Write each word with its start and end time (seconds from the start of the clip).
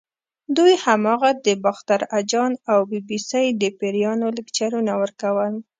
دوی 0.57 0.73
هماغه 0.85 1.29
د 1.45 1.47
باختر 1.63 2.01
اجان 2.19 2.51
او 2.71 2.79
بي 2.89 2.99
بي 3.07 3.19
سۍ 3.29 3.45
د 3.61 3.63
پیریانو 3.79 4.27
لیکچرونه 4.37 4.91
ورکول. 5.01 5.53